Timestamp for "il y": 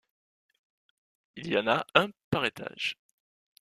1.35-1.57